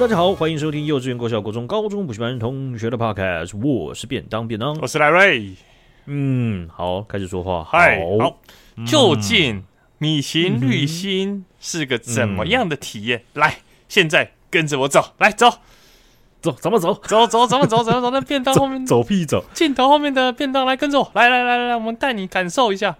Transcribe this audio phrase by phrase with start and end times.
[0.00, 5.54] 大家好，欢迎收听幼稚园、国小、国中、高中补习班同学的 Podcast，我是便当便当，我是赖瑞。
[6.06, 7.62] 嗯，好，开始说话。
[7.62, 8.38] 嗨，好，
[8.78, 9.62] 嗯、究竟
[9.98, 13.18] 米行绿星是个怎么样的体验？
[13.34, 13.58] 嗯、来，
[13.90, 15.58] 现在跟着我走，来走，
[16.40, 16.94] 走，怎么走？
[16.94, 17.84] 走走怎么走？
[17.84, 18.10] 怎么走？
[18.10, 19.44] 那便当后面走，走屁走！
[19.52, 22.96] 镜头后面的便当来跟着我，来来来来来，我们带你感受一下。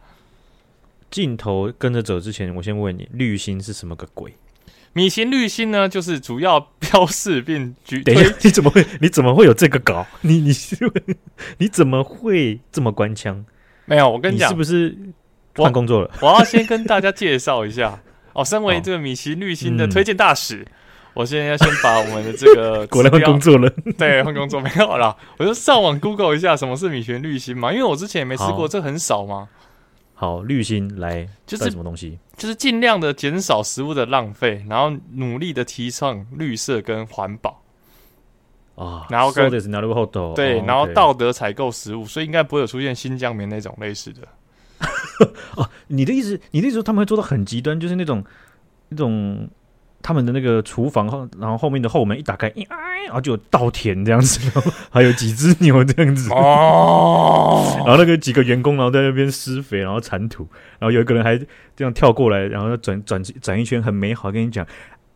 [1.10, 4.34] 镜头跟着走之前，我先问你，绿星是什么个鬼？
[4.92, 8.02] 米其绿星呢，就是主要标示并举。
[8.02, 8.84] 等一下，你怎么会？
[9.00, 10.04] 你怎么会有这个稿？
[10.22, 10.52] 你你
[11.58, 13.44] 你怎么会这么官腔？
[13.84, 14.96] 没有，我跟你讲，你是不是
[15.56, 16.10] 换工作了？
[16.20, 18.00] 我，我要先跟大家介绍一下
[18.34, 20.66] 哦，身为这个米其绿星的推荐大使，嗯、
[21.14, 29.48] 我现在要先把我们的这个 果然换工作了， 对，换工作没有啦，我就上网 Google 一下什么是米其滤芯嘛，因为我之前也没吃过，这很少嘛。
[30.20, 32.18] 好，滤芯来就是什么东西？
[32.36, 37.62] 就是尽量的减少食物的浪费，然后努力的提倡绿色跟环保
[38.74, 39.50] 啊，然后跟
[40.34, 44.28] 对，然后道德采购食物，所以应该不会有出现新疆棉那种类似的。
[45.56, 48.22] 哦，你的意思，你的意思说他们会做到很极端，就是那种
[48.90, 49.48] 那种。
[50.02, 52.52] 他们的那个厨房后，然后后面的后门一打开，
[53.06, 56.30] 然后就有稻田这样子， 然后还有几只牛这样子。
[56.32, 60.48] 哦， 然后那个几个员工，然后在那边施肥，然后铲土，
[60.78, 61.38] 然后有一个人还
[61.76, 64.66] 这样跳过来，然后转转转一圈，很美好，跟你讲。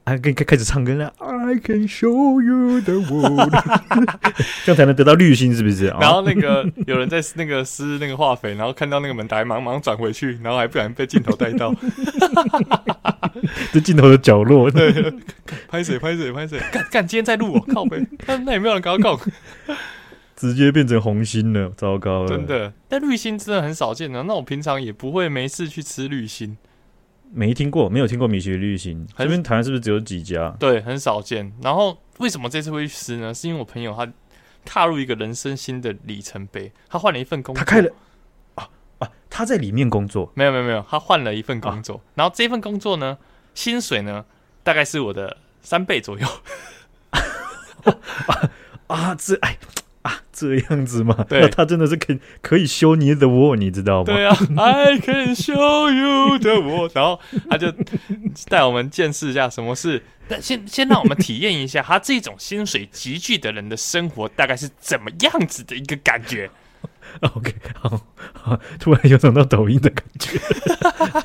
[0.07, 3.51] 还可以开始唱歌了，I can show you the world，
[4.65, 5.87] 这样才能得到绿心，是不是？
[5.99, 11.75] 然后那个有人在 那个施那个化肥，然后看到那个门打开，忙忙转回去，然后还不小心被镜头带到，
[13.73, 14.93] 这镜头的角落，对，
[15.69, 19.19] 拍谁拍谁拍谁，干干，今天在录我靠呗，那那有没有人搞搞？
[20.37, 22.73] 直接变成红心了，糟糕了，真的。
[22.89, 26.59] 但绿心真的很少见的，那我平常也不会没事去吃绿星。
[27.35, 29.05] 没听过，没有听过米其林绿星。
[29.19, 30.49] 这边台湾是不是只有几家？
[30.61, 31.53] 对，很少见。
[31.61, 33.35] 然后为什么这次会去吃呢？
[33.35, 34.11] 是因为我朋友他
[34.65, 37.59] 踏入一个人生新的里程碑，他换了一份工作。
[37.59, 37.91] 他开了
[38.55, 38.69] 啊
[39.01, 39.11] 啊！
[39.29, 40.31] 他在里面工作？
[40.35, 41.97] 没有没有没有，他换了一份工作。
[41.97, 43.19] 啊、然后这份工作呢，
[43.53, 44.25] 薪水呢，
[44.63, 46.27] 大概是我的三倍左右。
[47.11, 48.51] 啊
[48.87, 49.15] 啊！
[49.17, 49.59] 这哎。
[50.05, 54.05] 啊，这样子嘛，对，那他真的是可以可以 show 你的 world，你知道吗？
[54.05, 56.93] 对啊，I can show you the world。
[56.97, 57.73] 然后他就
[58.49, 66.51] 带我们见识一下什么是，但先先让我们体验一下他这种薪水集聚的人的生活大概是怎么样子的一个感觉。
[67.21, 68.01] OK，好，
[68.35, 70.39] 好，突然有种到抖音的感觉。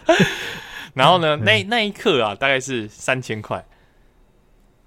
[0.95, 3.65] 然后呢， 那那一刻啊，大概是三千块。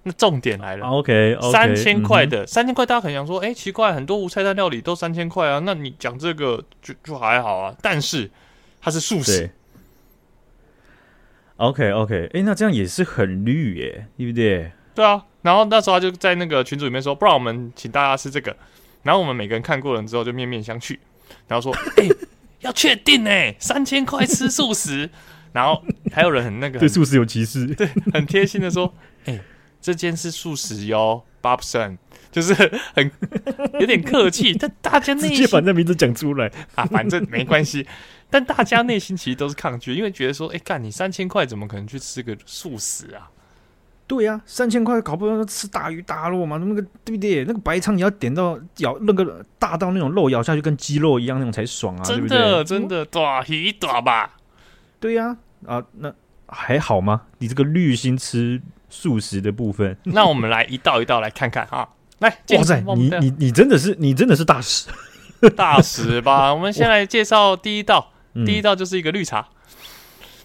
[0.03, 7.73] 那重点来了，OK，三千块的三千块，大家可能想说，哎、欸，奇怪，很多无菜单料理都三千块啊，那你讲这个就就还好啊。
[7.81, 8.29] 但是
[8.81, 9.49] 它是素食
[11.55, 14.71] ，OK，OK，哎，那这样也是很绿耶，对不对？
[14.93, 15.23] 对啊。
[15.41, 18.55] 然后那时候他就在那个群组里面说，不然我们请大家吃这个。
[19.03, 20.97] 然后我们每个人看过了之后，就面面相觑，
[21.47, 22.15] 然后说，哎、欸，
[22.59, 25.09] 要确定哎，三千块吃素食。
[25.53, 25.81] 然后
[26.11, 28.93] 还有人很那个很，对素食有歧视，对，很贴心的说，
[29.25, 29.41] 哎、欸。
[29.83, 31.97] 这间是素食哟，Bobson，
[32.31, 32.53] 就是
[32.95, 33.11] 很
[33.81, 37.85] 有点客气，但大家内心直接把那名字讲出来啊，反正没关系。
[38.29, 43.29] 但大家内心其实都是抗拒，因为觉得说，哎，干你三千块怎么可能去吃个素食啊？
[44.07, 47.43] 对呀、啊，三千块搞不好吃大鱼大肉嘛，那个对不对？
[47.43, 52.63] 那个白肠你要点到咬那个大到那种肉咬下去跟鸡肉一样那种才爽啊，真的？
[52.63, 54.37] 真的大鱼大吧？
[54.99, 56.13] 对呀、啊，啊，那
[56.53, 57.23] 还好吗？
[57.39, 58.61] 你这个滤芯吃。
[58.95, 61.89] 素食的部分，那我们来一道一道来看看哈。
[62.19, 64.87] 来，哇塞，你你你真的是你真的是大使，
[65.57, 66.53] 大使吧？
[66.53, 68.11] 我们先来介绍第一道，
[68.45, 69.39] 第一道就是一个绿茶。
[69.39, 69.47] 嗯、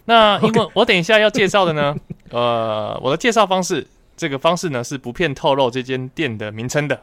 [0.06, 1.94] 那因为我等一下要介绍的呢，
[2.32, 3.86] 呃，我的介绍方式，
[4.16, 7.02] 这个方式呢是不便透露这间店的名称的。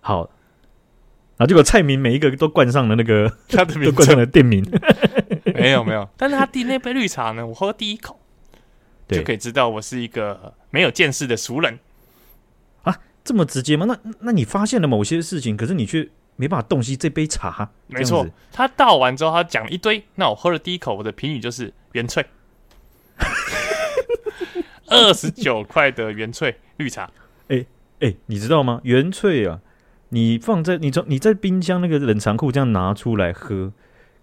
[0.00, 0.28] 好，
[1.36, 4.68] 啊，结果菜名每一个都冠上了那个他的名， 都冠上了店名。
[5.54, 8.18] 没有没有，但是他递那杯绿茶呢，我喝第一口。
[9.08, 11.78] 就可以知道我是一个没有见识的俗人
[12.82, 13.86] 啊，这么直接吗？
[13.86, 17.70] 那那你发现了某些事情，可是你却没办法洞悉这杯茶。
[17.86, 22.24] 没错，他倒完之后，他讲了一堆，那我喝了第一口，我的评语就是原萃，
[24.90, 27.04] 二十九块的原萃绿茶。
[27.46, 27.66] 哎哎、
[28.00, 28.80] 欸欸，你知道吗？
[28.82, 29.60] 原萃啊，
[30.08, 33.72] 你放在你从你在冰箱那个冷藏库这样拿出来喝。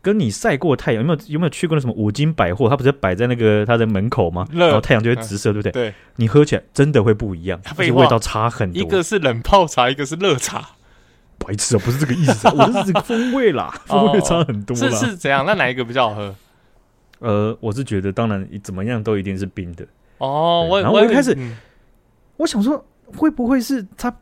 [0.03, 2.67] 跟你晒过太阳，有没有有没有去过那什么五金百货？
[2.67, 4.45] 它不是摆在那个它的门口吗？
[4.51, 5.71] 然后太阳就会直射，对不对？
[5.71, 8.81] 对，你喝起来真的会不一样，而且味道差很多。
[8.81, 10.71] 一个是冷泡茶，一个是热茶。
[11.39, 14.75] 白痴啊，不是这个意思， 我是这个风味啦，风味差很多。
[14.75, 15.45] 是是怎样？
[15.45, 16.35] 那哪一个比较好喝？
[17.19, 19.87] 呃，我是觉得，当然怎么样都一定是冰的。
[20.17, 21.33] 哦，我然后我一开始
[22.35, 22.85] 我想说，
[23.15, 24.13] 会不会是它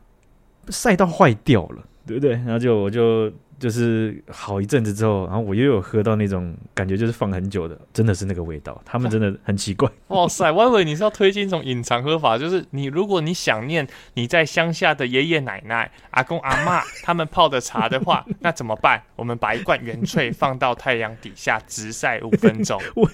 [0.68, 2.34] 晒到坏掉了，对不对？
[2.34, 3.28] 然后就我就。
[3.62, 8.82] 就是好一阵子之后，然后我又有喝到那种感觉，就是放很久的，真的是那个味道。
[8.84, 9.88] 他们真的很奇怪。
[10.08, 19.00] 哇塞，我以为你是要推荐一种隐藏喝法，就是你如果你想念你在乡下的爷爷奶奶、阿公阿妈他们泡的茶的话，那怎么办？
[19.14, 22.82] 我们把一罐原萃放到太阳底下直晒五分钟。
[22.98, 23.08] 为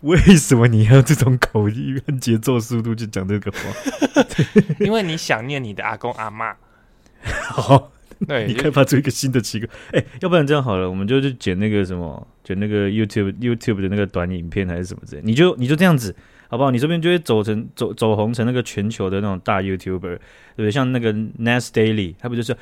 [0.00, 3.58] 为什么你要这种口音和节奏速度去讲这个话？
[4.84, 6.56] 因为你想念你的阿公阿妈。
[7.22, 7.92] 好。
[8.28, 16.14] 对，你开发出一个新的奇怪，哎、欸，要不然这样好了，我们就去剪那个什么，剪那个 YouTube YouTube 的那个短影片还是什么之类，你就你就这样子，
[16.48, 16.70] 好不好？
[16.70, 20.18] 你这边就会走成走走红成那个全球的那种大 YouTuber，对
[20.56, 20.70] 不对？
[20.70, 22.56] 像那个 Nas Daily，他不就是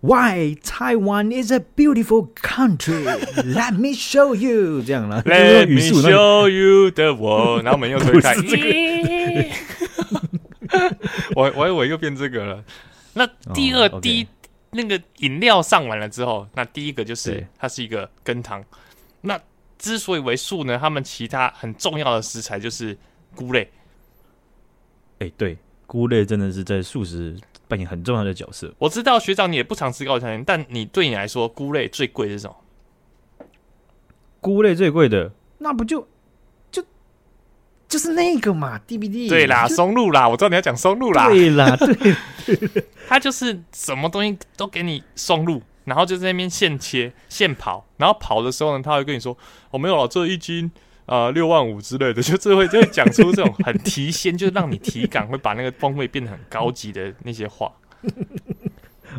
[0.00, 3.04] Why Taiwan is a beautiful country?
[3.54, 5.22] Let me show you，这样了。
[5.22, 8.34] Let me show you the world，然后我们又推开，
[11.34, 12.64] 我我以为又变这个了。
[13.14, 14.02] 那第二、oh.
[14.02, 14.26] 第一。
[14.74, 18.62] 那个饮料上完了之后，那第一个就是它是一个羹汤。
[19.22, 19.40] 那
[19.78, 22.96] 之所以为素呢，他们其他很重要的食材就是
[23.34, 23.70] 菇类。
[25.20, 25.56] 哎、欸，对，
[25.86, 27.36] 菇类真的是在素食
[27.68, 28.74] 扮演很重要的角色。
[28.78, 32.56] 我知道学长你也不常吃高级餐厅，但你对你来说，菇类最贵是什么？
[34.40, 36.06] 菇类最贵的，那不就就
[37.94, 39.28] 就是那个嘛？DVD。
[39.28, 41.28] 对啦，松露啦，我知道你要讲松露啦。
[41.28, 41.76] 对啦，
[42.44, 42.84] 对。
[43.06, 49.32] 他就是什么东西都给你松露，然后就在那边现切现跑，然后跑的时候呢，他会跟你说
[49.70, 50.68] ：“我、哦、没有了，这一斤
[51.06, 57.70] 啊六万五之类的。”就这会就会讲出这种很提鲜，就是让你体感会把那个风味变得很高级的那些话。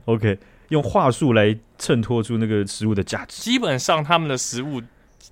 [0.04, 0.38] OK，
[0.68, 3.42] 用话术来衬托出那个食物的价值。
[3.42, 4.82] 基本上他们的食物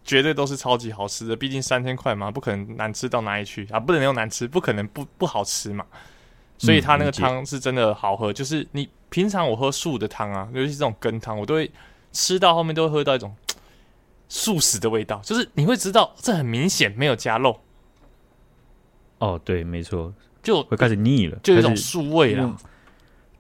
[0.04, 5.86] 绝对都是超级好吃的，毕竟三千块嘛，不可能难吃到哪里去啊，不能用难吃，不可能不不好吃嘛。
[6.58, 11.70] 所以它那个汤是真的好喝，嗯、就是你平常我喝素的汤啊，尤其是这种羹汤，我都会
[12.12, 13.36] 吃到后面都会喝到一种
[14.30, 17.60] 素食的味道，就是你会知道这很明显没有加肉。
[19.18, 22.56] 哦，对，没错，就会开始腻了，就有一种素味了。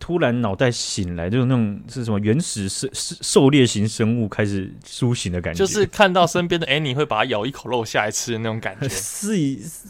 [0.03, 8.89] 突然脑袋醒来，就是那种是什么原始狩狩猎型生物开始苏醒的感觉，就是看到身边的 Annie 会把它咬一口肉下来吃的那种感觉。
[8.89, 9.33] 是，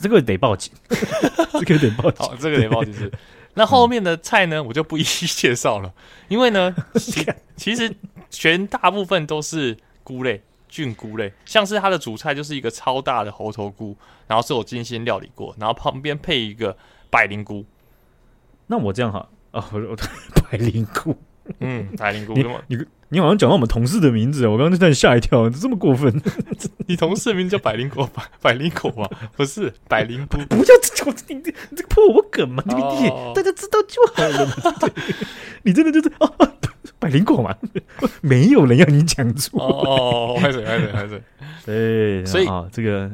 [0.03, 0.71] 这个得报警，
[1.59, 2.27] 这个得报警。
[2.27, 3.11] 好，这个得报警是。
[3.55, 5.91] 那后面的菜呢，我就不一一介绍了，
[6.27, 7.25] 因为呢， 其
[7.55, 7.91] 其实
[8.29, 16.77] 全大部分都是菇类，菌菇类，像是它的主菜就是一个超大的猴头菇，然后是我精心料理过，然后旁边配一个
[17.09, 17.65] 百灵菇。
[18.67, 19.27] 那我这样哈。
[19.53, 19.95] 哦，我我
[20.51, 21.15] 百灵菇，
[21.61, 22.43] 嗯，百灵菇，你
[22.75, 24.49] 你你好像讲到我们同事的名字啊！
[24.49, 26.11] 我刚刚就在吓一跳，这么过分？
[26.87, 29.07] 你同事的名字叫百灵果百百灵果吗？
[29.37, 32.63] 不是百灵菇，不要这个你这个破我梗嘛！
[32.63, 33.33] 对不对？
[33.35, 34.75] 大家知道就好了。
[34.79, 34.89] 对，
[35.63, 36.33] 你真的就是哦，
[36.97, 37.55] 百灵果嘛？
[38.21, 41.21] 没有人要你讲错哦，开始开始开始，
[41.65, 43.11] 对，所以啊，这个。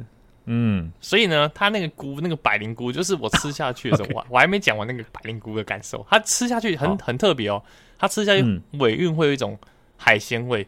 [0.51, 6.03] 嗯，所以呢，它那个菇，那个百灵菇，就是我吃下去的时候，我我还没讲完那个百灵菇的感受。
[6.09, 7.61] 它吃下去很很特别哦，
[7.99, 9.55] 它吃下去尾韵会有一种
[9.95, 10.65] 海鲜味，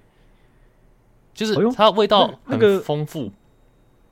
[1.34, 3.32] 就是它的味道很丰富，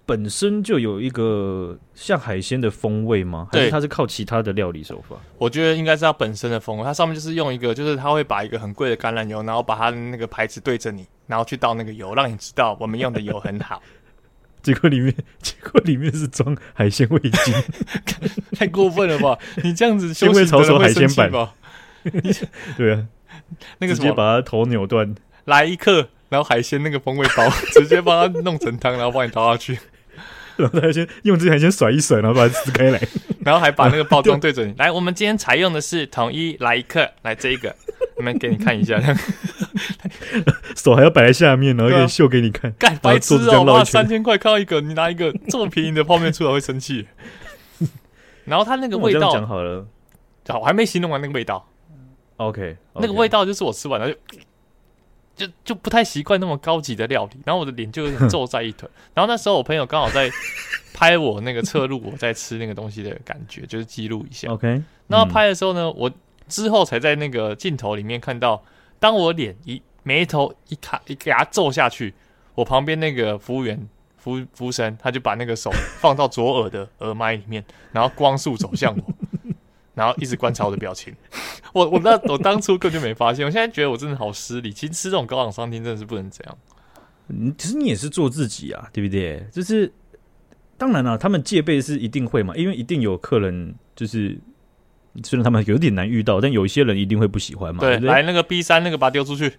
[0.07, 3.47] 本身就有一个像海鲜的风味吗？
[3.51, 5.15] 还是它是靠其他的料理手法？
[5.37, 6.83] 我觉得应该是它本身的风味。
[6.83, 13.79] 它上面就是用一个，就是它会把一个很贵的橄榄油，然后把它的那个牌子对着你，然后去倒那个油，让你知道我们用的油很好。
[14.61, 17.53] 结果里面， 结果里面是装海鲜味精，
[18.57, 19.37] 太过分了吧？
[19.63, 21.53] 你这样子 修行的人会生气吧？
[22.77, 23.05] 对啊，
[23.79, 25.13] 那个直接把它头扭断，
[25.45, 29.77] 来一克，然后海鲜那个风味包，直接把它弄成汤，然后帮你倒下去，
[30.55, 33.01] 然后海鲜用这个海鲜甩一甩，然后把它撕开来，
[33.43, 34.73] 然后还把那个包装对准你。
[34.77, 37.75] 来，我们今天采用的是统一来一克，来这一个，
[38.19, 38.99] 我们给你看一下。
[40.75, 42.69] 手还要摆在下面，然后可以秀给你看。
[42.73, 43.63] 干、啊、白痴哦！
[43.63, 47.07] 哇，三千块看到一个，你拿一个这么便宜的泡面出来会生气。
[48.43, 49.87] 然后它那个味道讲好了，
[50.49, 51.65] 好，我还没形容完那个味道。
[52.35, 54.13] Okay, OK，那个味道就是我吃完了
[55.35, 58.91] 就就就不太习惯那么高级的料理，然后我的脸就有点皱在一团。
[59.15, 60.29] 然后那时候我朋友刚好在
[60.93, 64.49] 拍我那个侧录我在吃那个东西的感觉，就是记录一下。
[64.49, 66.11] OK，然后拍的时候呢，我
[66.49, 68.61] 之后才在那个镜头里面看到，
[68.99, 69.81] 当我脸一。
[70.01, 72.13] 眉头一卡一给他皱下去，
[72.55, 73.77] 我旁边那个服务员
[74.17, 79.03] 服服务生他就把那个手放到左耳的耳麦里面，然后光速走向我，
[79.93, 81.13] 然后一直观察我的表情。
[81.73, 84.71] 我我那我当初根本就没发现，我现在觉得我真的好失礼。
[84.71, 86.57] 其实吃这种高档商厅真的是不能这样。
[87.27, 89.45] 嗯，其实你也是做自己啊，对不对？
[89.51, 89.91] 就是
[90.77, 94.39] 当然了，他们戒备是一定会嘛，因为一定有客人就是
[95.23, 97.81] 虽然他们有点难遇到，但有一些人一定会不喜欢嘛。
[97.81, 99.53] 对，对对来那个 B 三那个把它丢出去，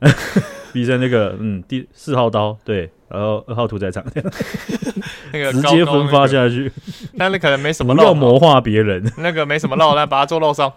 [0.72, 4.04] B 三那个嗯，第四号刀对，然后二号屠宰场，
[5.32, 6.70] 那个直接分发下去。
[7.12, 10.72] 那那可能没什么不要魔化别人， 那个没什么肉，来把它做肉松。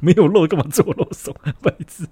[0.00, 1.34] 没有肉干嘛做肉松？
[1.60, 2.06] 白痴。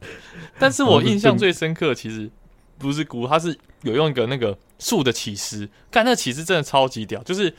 [0.58, 2.30] 但是我印象最深刻，其实
[2.78, 7.22] 不是菇，它是有用一个那个树的起司，干那个起司真的超级屌。
[7.22, 7.54] 就是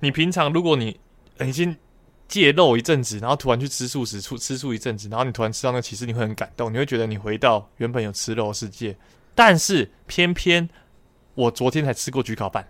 [0.00, 0.98] 你平常如果你
[1.44, 1.76] 已经
[2.28, 8.96] 戒肉一阵子，然后突然去吃素食，吃吃素一阵子，然后你突然吃到那个起司，你会很感动，你会觉得你回到原本有吃肉的世界。
[9.34, 10.68] 但是偏偏
[11.34, 12.68] 我昨天才吃过焗烤饭。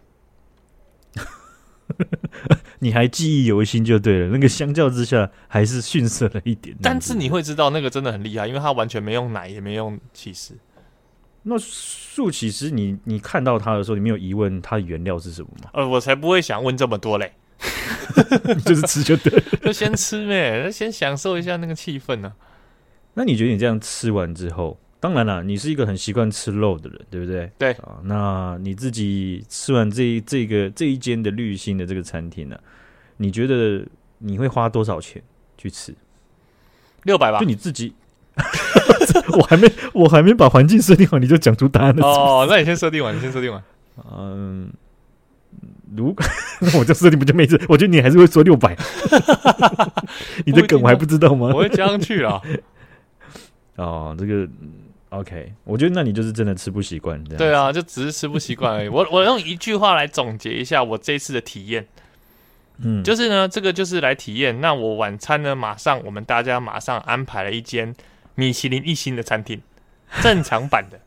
[2.80, 6.76] 你还记忆犹新就对了，那个相较之下还是逊色了一点。
[6.82, 10.58] 但是你会知道那个真的很厉害，因为它完全没用奶，也没用起司。
[11.44, 15.70] 那素起司，你你看到它的时候，你没有疑问它的原料是什么吗？
[15.75, 17.32] 呃，我才不会想问这么多嘞，
[18.64, 22.36] 就是吃就对， 就先吃呗，先享受一下那个气氛呢、啊。
[23.14, 24.78] 那你觉得你这样吃完之后？
[24.98, 27.50] 当然了，你是一个很习惯吃肉的人，对不对？
[27.58, 32.60] 对啊，那你自己吃完这一这个这一间的绿心的这个餐厅呢、啊，
[33.18, 33.86] 你觉得
[34.18, 35.22] 你会花多少钱
[35.58, 35.94] 去吃？
[37.04, 37.38] 六百吧。
[37.38, 37.94] 就你自己，
[39.38, 42.04] 我还没我还没把环境设定好，你就讲出答案了。
[42.04, 43.62] 哦，那你先设定完，你先设定完。
[44.10, 44.72] 嗯，
[45.94, 46.24] 如果
[46.78, 47.60] 我就设定不就没事？
[47.68, 48.76] 我觉得你还是会说六百。
[50.44, 51.48] 你的梗我还不知道吗？
[51.48, 52.40] 我会加上去啊。
[53.76, 54.48] 哦，这个。
[55.10, 58.88] OK，我觉得那你就是真的吃不习惯，对啊，就只是吃不习惯而已。
[58.88, 61.86] 我 我用一句话来总结一下我这次的体验，
[62.78, 64.60] 嗯，就是呢，这个就是来体验。
[64.60, 67.94] 那我晚餐呢，马上我们大家马上安排了一间
[68.34, 69.62] 米其林一星的餐厅，
[70.22, 70.98] 正常版的。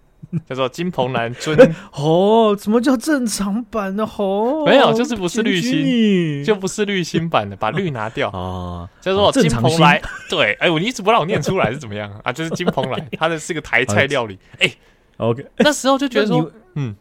[0.48, 1.58] 叫做金蓬莱 尊
[1.94, 4.64] 哦，怎么叫正常版的哦？
[4.68, 8.88] 没有，就是不是绿心，就不是绿心版的，把绿拿掉啊。
[9.02, 12.32] 叫做金蓬莱，对，哎，我你一直不让我念出来是怎么样啊？
[12.32, 14.38] 就是金蓬莱， 它的是个台菜料理。
[14.60, 14.72] 哎
[15.18, 16.96] ，OK，那时候就觉得说，嗯。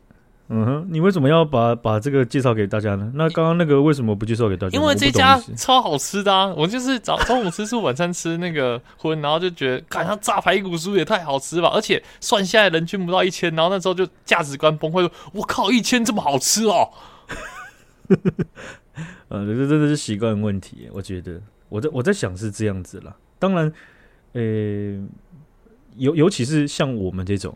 [0.51, 3.13] 嗯哼，你为什么要把把这个介绍给大家呢？
[3.15, 4.79] 那刚刚那个为什么不介绍给大家？
[4.79, 6.47] 因为这家超好吃的啊！
[6.57, 11.69] 我就是早中午吃素，晚餐吃那个荤，然后就觉得，看它炸排骨酥也太好吃吧！
[11.75, 16.89] 而且算下来人均不到一千，然后那时候就价值观崩溃，说我靠，一千这么好吃哦！
[19.29, 23.15] 呃，这真的是习惯问题，我觉得我在我在想是这样子啦。
[23.39, 23.71] 当然，
[24.33, 24.41] 呃，
[25.97, 27.55] 尤尤其是像我们这种。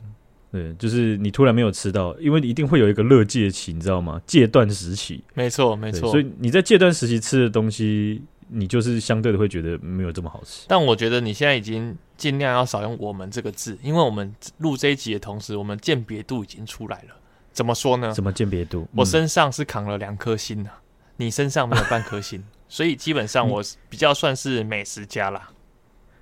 [0.52, 4.20] 对，就是你突然没有吃到，因为你一定会有一个乐戒期，你知道吗？
[4.26, 6.10] 戒断时期，没错，没错。
[6.10, 10.66] 所以你在戒断时期吃的东西，你就是相对的会觉得没有这么好吃。
[10.68, 17.16] 但我觉得你现在已经尽量要少用“我们”这个字，因为我们录这一集的同时，我们鉴别度已经出来了。
[17.50, 18.12] 怎么说呢？
[18.12, 18.86] 怎么鉴别度？
[18.94, 20.82] 我身上是扛了两颗星的，嗯、
[21.16, 25.50] 你身上没有半颗星， 所以基本上我比较算是美食家啦。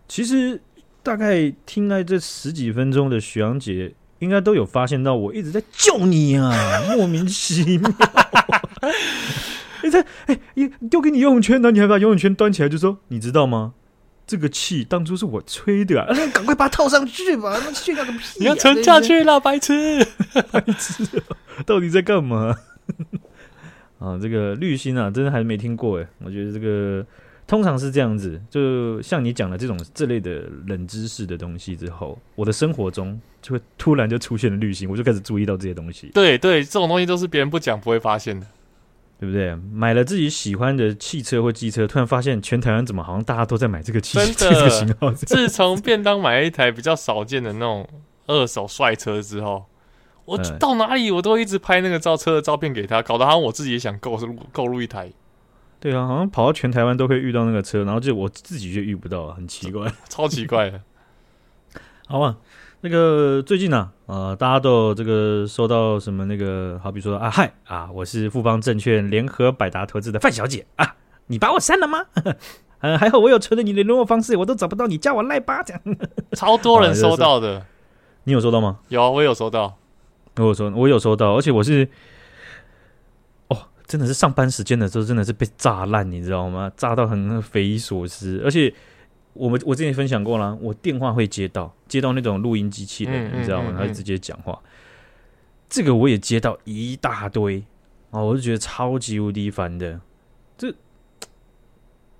[0.07, 0.63] 其实
[1.03, 3.93] 大概听了这十几分钟的徐阳姐。
[4.21, 6.51] 应该都有发现到我一直在救你啊，
[6.97, 7.91] 莫名其妙。
[9.83, 10.39] 你在哎，
[10.89, 13.75] 丢给你游泳圈呢，你还把游泳圈端起来，就说你知道吗？
[14.27, 16.07] 这个气当初是我吹的啊！
[16.33, 18.19] 赶快把它套上去吧，那炫耀个屁！
[18.39, 20.07] 你要沉下去了，白痴，
[20.53, 21.05] 白痴，
[21.67, 22.55] 到底在干嘛？
[23.99, 27.05] 啊，这个滤芯啊，真的还没听过哎，我觉得这个。
[27.51, 36.13] 通常是这样子，就像你讲的这种这类的冷知识的东西之后，我的生活中就会突然就出现了滤芯，我就开始注意到这些东西。
[36.15, 38.47] 对对，这种东西都是别人不讲不会发现的，
[39.19, 39.53] 对不对？
[39.73, 45.11] 买了自己喜欢的汽车或机车，突然发现全台湾怎么好像大家都在买这个汽车 这个型号？
[45.11, 47.85] 自从便当买了一台比较少见的那种
[48.29, 49.65] 二手帅车之后，
[50.25, 55.11] 我到哪里我都一直拍那个造车的照片给他，搞得好像我自己也想购入购入一台。
[55.81, 60.79] 对啊，好像跑到全台湾都可以遇到那个车，然后就我自己就遇不到，很奇怪， 超奇怪的。
[62.07, 62.37] 好啊，
[62.83, 70.97] 那个最近呢、啊，呃，大家都有这个收到什么那个，好比说啊，嗨啊，我是富邦证券联合百达投资的范小姐啊，
[71.29, 72.05] 你把我删了吗？
[72.81, 75.83] 呃，还好我有存了你的联络方式，我都找不到你，叫我赖巴这样。
[76.37, 77.65] 超多人收到的，
[78.25, 78.81] 你有收到吗？
[78.89, 79.79] 有，我有收到，
[80.37, 81.89] 我有收，我有收到，而且我是。
[83.91, 86.71] 真的是上班时间的时候，真的是被炸烂，你知道吗？
[86.77, 88.41] 炸到很匪夷所思。
[88.45, 88.73] 而且
[89.33, 93.75] 我们我之前分享过了，我电话会接到，接到那种录音机器人，嗯、你知道吗？
[93.77, 94.53] 他会直接讲话。
[94.53, 94.71] 嗯嗯嗯、
[95.69, 97.65] 这个我也接到一大堆
[98.13, 100.01] 啊，我就觉得超级无敌烦的。
[100.57, 100.73] 这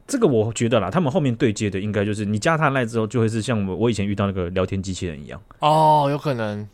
[0.09, 5.41] 这个我觉得啦，他们后面对接的应该就是你加他赖之后，就会是像我我以前遇到那个聊天机器人一样。
[5.61, 6.69] 哦，有可能，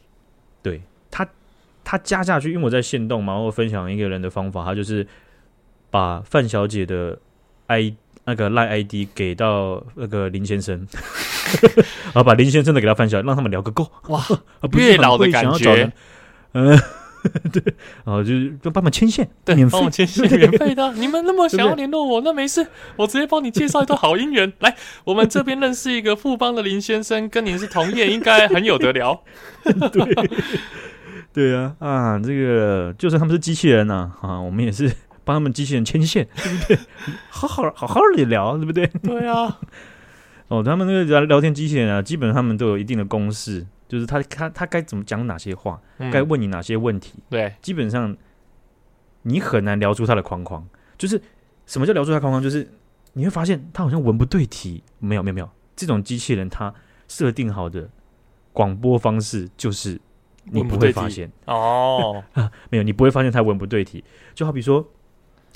[0.63, 1.29] 对他。
[1.87, 5.07] 他加下去，因为我在线动嘛，我分享一个人的方法，他就是
[5.89, 7.17] 把范小姐的
[7.69, 10.85] i 那个赖 ID 给到那个林先生，
[12.13, 13.89] 然后把林先生的给他范小姐，让他们聊个够。
[14.09, 14.21] 哇，
[14.77, 15.93] 月老的感觉，
[16.53, 16.77] 嗯。
[17.53, 17.61] 对，
[18.05, 20.93] 然后就是就帮忙牵线，对，免帮我牵线，免费的。
[20.93, 22.65] 你们那么想要联络我，那没事，
[22.95, 24.53] 我直接帮你介绍一段好姻缘。
[24.61, 29.25] 来，我们这边认识一个富邦的林先生，跟您是同业，应该很有得聊。
[29.65, 30.31] 对，
[31.37, 34.91] 对啊，啊，这个就算他们是机器人呢，啊，我们也是
[35.23, 36.79] 帮他们机器人牵线，对不对？
[37.29, 38.87] 好好好好的聊，对不对？
[39.03, 39.61] 对啊。
[40.49, 43.67] 哦，他们那个聊聊天机器人啊，基本上他们都有一定的公式。
[43.89, 45.79] 就是他他他该怎么讲哪些话，
[46.11, 47.23] 该问你哪些问题？
[47.29, 48.17] 对，基本上
[49.23, 50.67] 你很难聊出他的框框。
[50.99, 51.21] 就是
[51.67, 52.43] 什么叫聊出他的框框？
[52.43, 52.69] 就是
[53.13, 54.83] 你会发现他好像文不对题。
[54.99, 56.73] 没有没有没有，这种机器人他
[57.07, 57.89] 设定好的
[58.53, 60.01] 广播方式就是
[60.47, 62.23] 你不会发现哦。
[62.71, 64.03] 没有，你不会发现他文不对题。
[64.35, 64.87] 就好比说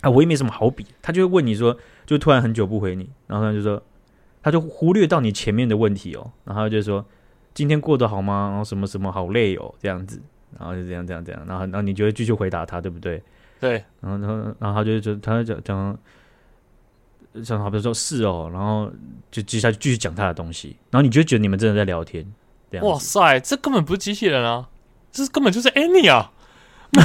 [0.03, 3.83] 啊，我也没什么好比，他就会问你说，就突然很久不回你，然后他就说，
[4.43, 7.05] 他就忽略到你前面的问题哦，然后他就说。
[7.53, 8.49] 今天过得好吗？
[8.51, 10.23] 然后什么什么好累哦，这样子，
[10.57, 13.21] 然后就这样这样这样，然后然后你就会继续回答他，对不对？
[13.59, 15.61] 对，然后然后然后他就就他就讲
[17.35, 18.89] 讲，像好比如说是哦，然后
[19.33, 22.25] 就接下去继续讲他的东西，然后你就觉得你们真的在聊天，
[22.71, 22.87] 这样。
[22.87, 24.69] 哇塞，这根本不是机器人啊，
[25.13, 26.31] 这根本就是 Annie 啊，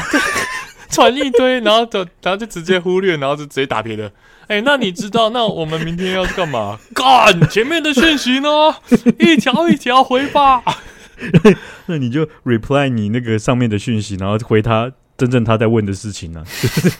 [0.89, 4.11] 传一堆，然后就然后就直接忽略，然后就直接打别的。
[4.47, 6.79] 哎、欸，那你知道，那我们明天要干嘛？
[6.93, 8.49] 干前面的讯息呢？
[9.17, 10.61] 一条一条回吧。
[11.87, 16.45] 那你就 reply 你那个上面的讯息，然后回他真正他在问的事情呢、啊？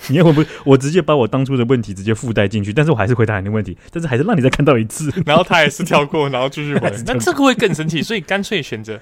[0.07, 6.91] 你要不我直接把我当初的问题直接附带进去，但是我还是回答你的问题，但是还是让你再看到一次，然后他也是跳过，然后继续回。
[7.05, 8.99] 那这个会更神奇，所以干脆选择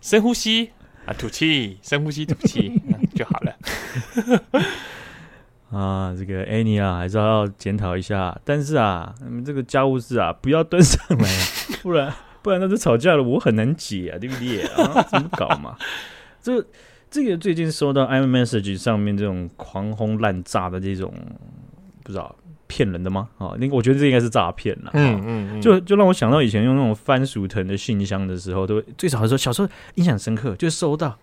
[0.00, 0.70] 深呼吸
[1.06, 3.56] 啊，吐气，深呼吸吐气、 嗯、就好了。
[5.70, 8.36] 啊，这个 Annie 啊，还是要检讨一下。
[8.44, 11.42] 但是啊，你们这个家务事啊，不要端上来 啊，
[11.82, 15.02] 不然不然那就吵架了，我很难解啊，对不对啊？
[15.10, 15.76] 怎么搞嘛？
[16.42, 16.64] 这
[17.10, 21.12] 这个最近收到 iMessage 上面这种狂轰滥炸的这种，
[22.04, 22.34] 不知道
[22.66, 23.28] 骗人的吗？
[23.38, 24.90] 啊，那我觉得这应该是诈骗了。
[24.94, 31.18] 嗯嗯，嗯，就就让我想到以前用那种番薯藤的信箱的时候，都最早的时候，小时候印象深刻，就收到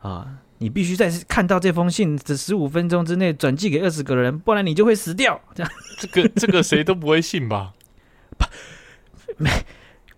[0.00, 0.26] 啊。
[0.62, 5.40] 你必须在看到这封信的十五分钟之内转寄给二十个人，不然你就会死掉。
[5.54, 7.72] 这样，这个这个谁都不会信吧？
[9.38, 9.48] 没，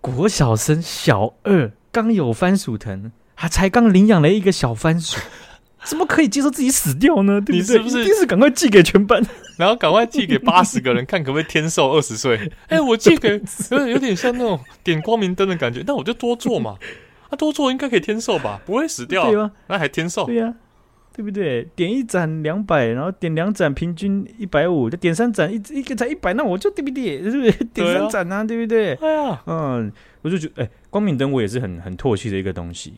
[0.00, 5.16] 国小生小二刚有番薯藤，还才刚领养了一个小番薯，
[5.84, 7.40] 怎么可以接受自己死掉呢？
[7.40, 7.78] 对不对？
[7.78, 8.02] 你是不是？
[8.02, 9.22] 一定是赶快寄给全班，
[9.58, 12.36] 然后赶快寄给八十个人， 看可不可以天寿二十岁？
[12.68, 13.40] 哎、欸，我寄给
[13.72, 16.76] 有有点像那种点光明灯的感觉，那我就多做嘛。
[17.30, 19.50] 啊多做应该可以天寿吧，不会死掉，对吧？
[19.68, 20.26] 那还天寿？
[20.26, 20.54] 对呀，
[21.16, 21.66] 对不对？
[21.74, 27.22] 点一盏两百，然后点两盏平均一百五，就点三盏一一个才一百，那我就对不对？
[27.22, 27.50] 是不是？
[27.72, 28.92] 点三盏啊，对不对？
[28.96, 29.90] 哎呀，嗯，
[30.20, 32.92] 我就觉得，哎，光明灯我也是很很唾弃的一个东西，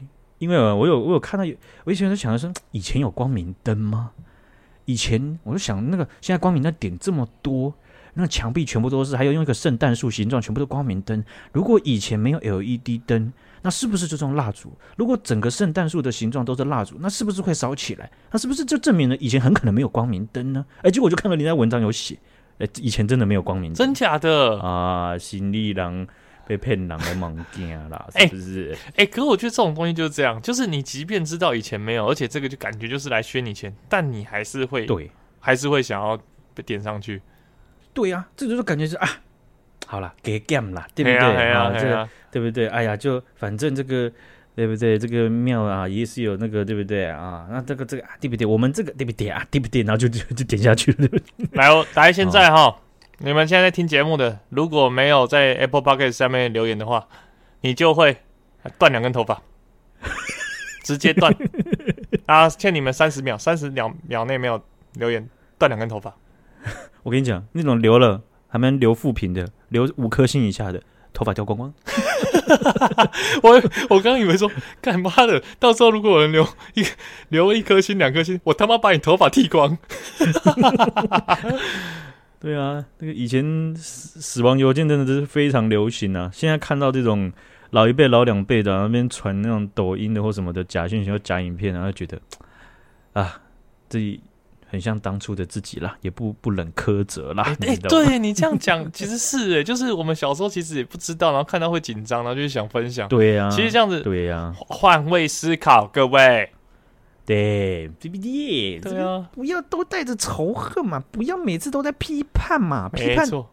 [0.45, 4.11] 因为我有我有看到有，我以前就想说，以前有光明灯吗？
[4.85, 7.73] 以前我就想，那个现在光明灯点这么多，
[8.13, 11.25] 那墙壁全部都是，还有用一个圣诞树形状，全部都光明灯。
[11.53, 14.71] 如果以前没有 LED 灯，那是不是这种蜡烛？
[14.99, 18.11] 如果整个圣诞树的形状都是蜡烛，那是不是会烧起来？
[18.31, 20.67] 那是不是就证明了以前很可能没有光明灯呢？
[20.83, 22.19] 哎，结果我就看到人家文章有写，
[22.59, 25.17] 哎，以前真的没有光明灯，真假的啊？
[25.17, 26.07] 新力郎
[26.47, 28.77] 被骗人的猛惊啦， 是不是？
[28.97, 36.17] 哎，可是我觉得这种东西就是这样，就是你即便知道以前没有，而且这个就感觉就是来削你钱，但你还是会对，还是会想要
[36.55, 37.21] 被点上去。
[37.93, 39.09] 对呀、啊，这就是感觉是啊。
[39.87, 41.19] 好了，给 game 啦，对不对？
[41.53, 42.67] 啊，这个对不对？
[42.69, 44.11] 哎呀，就反正这个
[44.57, 44.99] 对不对？
[44.99, 47.47] 这个庙啊也是有那个对不对啊？
[47.51, 48.47] 那这个这个对不对？
[48.47, 49.47] 我们这个对不对啊？
[49.51, 49.83] 对不对？
[49.83, 51.09] 然后就就就点下去了。
[51.53, 52.77] 来，哦来现在哈，哦、
[53.19, 57.07] 你们现在在听节目的，如果没有在 Apple Podcast 上面留言的话，
[57.61, 58.19] 你就会
[58.79, 59.43] 断两根头发，
[60.83, 61.35] 直接断
[62.27, 62.49] 啊！
[62.49, 64.63] 欠你们三十秒，三十秒秒内没有
[64.95, 66.15] 留言，断两根头发。
[67.05, 68.23] 我跟你讲，那种留了。
[68.47, 70.81] 还没留负评的，留五颗星以下的，
[71.13, 71.75] 头发掉光光。
[73.43, 73.51] 我
[73.91, 74.49] 我刚刚以为说，
[74.81, 76.87] 干妈的，到时候如果有人留一
[77.31, 79.77] 留一颗星、两颗星，我他妈把你头发剃光。
[82.45, 86.31] 对啊，那个以前死死亡邮件真的是非常流行啊。
[86.33, 87.33] 现在看到这种
[87.71, 92.21] 老一辈、老两辈的那边传那种抖音的或什么的假讯息或假影片，然后觉得
[93.15, 93.41] 啊，
[93.89, 94.21] 这。
[94.67, 97.45] 很像当初的自己啦，也不不忍苛责啦。
[97.61, 103.09] 哎、欸，对你这样讲，其实是哎、欸，就是我们小时候其实也不知道，然后看到会紧张，然后就想分享。
[103.09, 106.51] 对呀、啊，其实这样子，对呀、啊，换位思考，各位，
[107.27, 113.49] 对，BBD，对啊，不要都带着仇恨嘛，不要每次都在批判嘛，批判错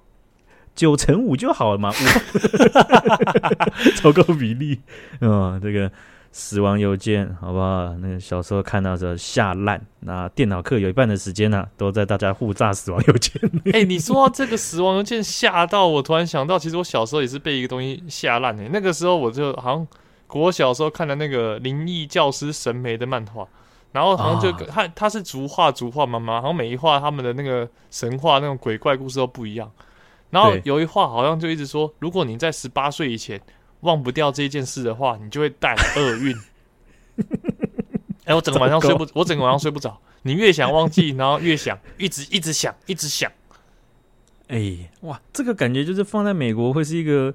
[0.75, 1.93] 九乘五就好了嘛，五，
[3.97, 4.79] 凑够比例，
[5.19, 5.91] 嗯， 这个。
[6.34, 7.93] 死亡邮件，好不好？
[7.97, 13.34] 那个小时候看到的吓烂，那电脑课有一半的时间呢、啊，都在大家互炸死亡邮件。
[13.73, 18.63] 哎、欸，你说这个死亡邮件吓到我，突然想到，其实我小时候也是被一个东西吓烂的。
[18.69, 19.86] 那个时候我就好像
[20.25, 23.45] 国小时候看的那个《灵异教师神眉》的漫画，
[23.91, 29.71] 然后好像就他他是逐画逐画妈妈，好像每一画他们的那个神话那种鬼怪故事都不一样。
[30.30, 33.41] 然后有一画好像就一直说，如果你在十八岁以前。
[33.82, 36.36] 忘不掉这件事的话，你就会带来厄运。
[38.25, 39.99] 哎、欸，我整个晚上睡不，我整个晚上睡不着。
[40.21, 43.32] 你越想忘记，然后越想，一直一直想，一直想。
[44.49, 47.34] 哎、欸，哇，这个感觉就是放在美国会是一个。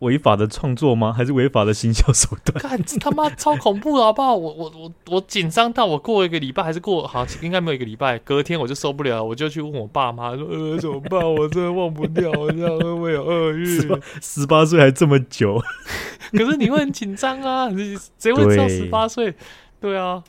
[0.00, 1.12] 违法的创作吗？
[1.12, 2.58] 还是违法的行销手段？
[2.62, 4.34] 看这他妈超恐怖的好不好？
[4.34, 11.20] 我我我我紧张到我过一个礼拜，还是过好应该没有一个礼拜，隔天我就受不了，我就去问我爸妈说：“呃，怎么办？
[11.34, 13.66] 我真的忘不掉，这样会不会有厄运？
[14.22, 15.60] 十八岁还这么久，
[16.32, 17.68] 可是你会很紧张啊！
[17.68, 19.34] 你谁会知道十八岁？
[19.80, 20.22] 对啊。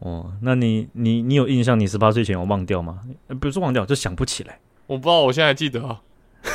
[0.00, 1.78] 哦，那你你你有印象？
[1.78, 3.00] 你十八岁前有忘掉吗？
[3.40, 4.58] 不是忘掉，就想不起来。
[4.86, 6.00] 我不知道，我现在还记得啊。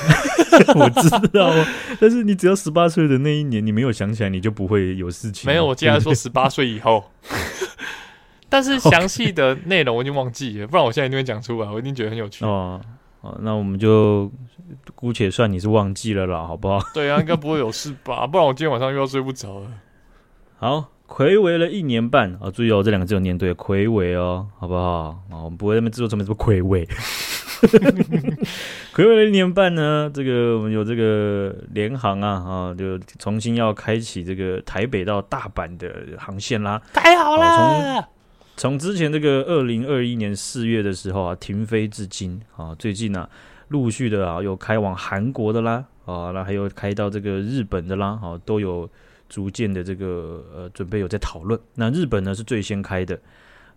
[0.76, 1.52] 我知道，
[2.00, 5.46] 但是你只要十八岁的那一年，你没有想起来，你就不会有事情。
[5.50, 7.12] 没有，我竟然说 十八岁以后，
[8.50, 12.46] 但是详细的内容我已经忘记了，不然我现在一定会讲出来，我一定觉得很有趣。
[12.46, 12.80] 哦，
[13.22, 14.32] 哦，那我们就
[14.94, 16.80] 姑且算你是忘记了啦，好不好？
[16.94, 18.26] 对啊，应该不会有事吧？
[18.28, 19.68] 不然我今天晚上又要睡不着了。
[20.58, 22.50] 好，睽违了一年半啊！
[22.52, 25.20] 注意哦，这两个字有念对，睽违哦，好不好？
[25.30, 26.88] 啊，我们不会那么制作成本这么睽违。
[28.94, 38.10] 睽违了一年半呢，这个我们有这个联航啊啊，就重新要开启这个台北到大阪的航线啦，太好了！
[38.58, 43.28] 从之前这个二零二一年四月的时候啊，停飞至今啊，最近呢
[43.70, 48.90] 陆续的啊有开往韩国的啦啊，那还有开到这个日本的啦，啊都有
[49.30, 51.60] 逐渐的这个呃准备有在讨论。
[51.76, 53.20] 那日本呢是最先开的。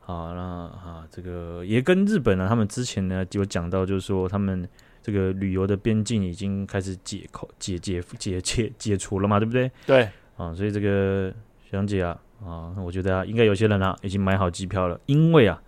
[0.07, 4.67] 啊，那啊，这个也跟日本呢，他们之前呢有讲到，就是说他们
[5.03, 9.71] 这个旅游的边境已经开始解扣、解解解解解除了嘛，对不对？
[9.87, 10.09] 对，
[10.39, 11.31] 啊，所以这个
[11.63, 15.61] 学长姐啊，啊，我觉得啊，应该有些人啊已经买好机票了，因为啊，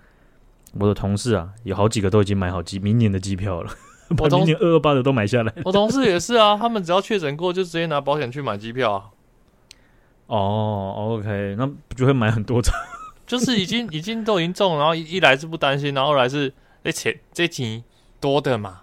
[0.73, 3.71] 我的同事啊有好几个都已经买好机明年的机票了，
[4.17, 5.53] 把明年二二八的都买下来。
[5.67, 9.11] 我同事也是啊，他们只要确诊过就直接拿保险去买机票啊。
[10.31, 12.73] 哦，OK，那就会买很多张。
[13.27, 16.53] 就是已经已经都已经中，然后一,一来是不担心，然后二来是
[16.85, 17.83] 这钱这钱
[18.21, 18.83] 多的嘛，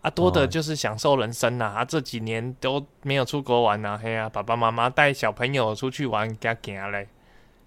[0.00, 7.08] 啊多的就是享受人生呐，啊这几年都没有出国玩呐，嘿呀，爸爸妈妈带小朋友出去玩，加加嘞，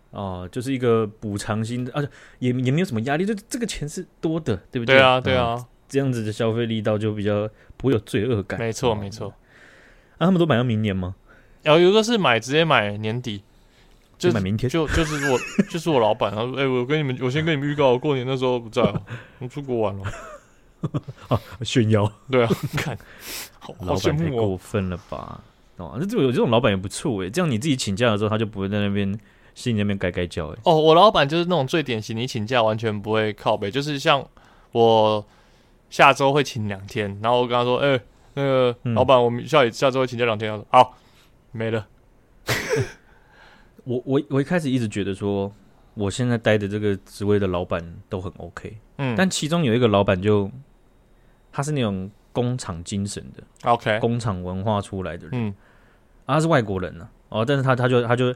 [0.10, 4.96] 哦，就是一个补偿心的，而且也也没有什么压力，就这个钱是多的，对不对？
[4.96, 8.60] 对啊，对啊，这样子的消费力道就比较不会有罪恶感。
[8.60, 9.30] 没错，没错。
[10.18, 11.16] 啊，他们都买到明年吗？
[11.64, 13.44] 然后有一个是买直接买年底。
[14.18, 15.40] 就买明天就就是我
[15.72, 19.02] 就是我老板，他说：“哎、欸，我跟你们，我先跟你们预告，过年的时候不在了，
[19.40, 20.04] 我出国玩了。”
[21.30, 22.98] 啊，炫耀，对啊，看，
[23.60, 25.42] 好老板太过分了吧？
[25.78, 29.18] 哦，这有这种老板也不错哎，这样你自己请假的时候，他就不会在那边
[29.56, 30.58] 心里那边改改叫哎。
[30.64, 34.22] 哦，我老板就是那种最典型，你请假完全不会靠背，就是像
[34.74, 35.26] 我
[35.90, 38.02] 下周会请两天，然后我跟他说：“哎、欸，
[38.34, 40.98] 那个老板，我们下下周会请假两天。”他说：“好，
[41.52, 41.88] 没了。
[43.86, 45.52] ”我我我一开始一直觉得说，
[45.96, 50.52] 我现在待的这个职位的老板都很 OK，嗯，但其中有一个老板就
[51.52, 55.56] 他是那种工厂精神的，OK，工厂文化出来的人，嗯，
[56.26, 58.36] 啊、他是外国人呢、啊，哦，但是他他就他就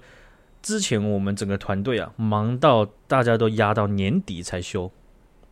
[0.62, 4.90] 之前我们整个团队啊，忙到大家都压到年底才休，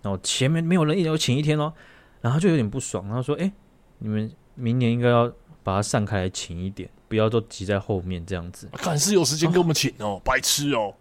[0.01, 1.73] 然后前面没有人一有请一天哦，
[2.21, 3.53] 然后他就有点不爽，然后说，哎、欸，
[3.99, 5.31] 你们明年应该要
[5.63, 6.89] 把它散开来请一点。
[7.07, 10.93] 不要都挤在后面这样子，看是有时间给我们请哦，啊、白痴哦！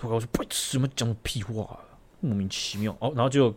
[0.00, 1.76] 我说白痴，什么讲屁话、啊，
[2.20, 3.12] 莫名其妙哦。
[3.14, 3.54] 然后就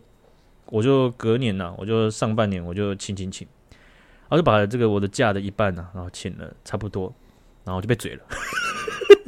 [0.65, 7.15] 我就隔年呐、啊，我就上半年我就请请请，然后就把这个我的假的一半呢、啊，然后请了差不多，
[7.63, 8.23] 然后就被嘴了，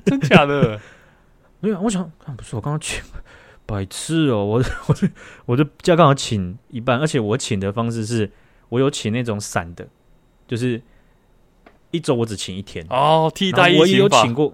[0.06, 0.78] 真假的？
[1.62, 3.02] 没有，我想啊，不是我刚刚请
[3.66, 4.96] 白痴哦，我我
[5.46, 8.30] 我的假刚好请一半，而且我请的方式是
[8.68, 9.88] 我有请那种散的，
[10.46, 10.82] 就是。
[11.92, 14.54] 一周我只请一天哦，替代 我也有请过，